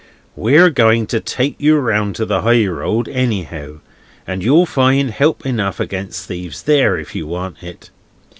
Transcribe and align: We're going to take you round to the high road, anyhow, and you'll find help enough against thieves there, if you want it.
We're 0.35 0.71
going 0.71 1.05
to 1.05 1.19
take 1.19 1.57
you 1.59 1.77
round 1.77 2.15
to 2.15 2.25
the 2.25 2.41
high 2.41 2.65
road, 2.65 3.07
anyhow, 3.07 3.81
and 4.25 4.43
you'll 4.43 4.65
find 4.65 5.11
help 5.11 5.45
enough 5.45 5.79
against 5.79 6.25
thieves 6.25 6.63
there, 6.63 6.97
if 6.97 7.13
you 7.13 7.27
want 7.27 7.61
it. 7.61 7.91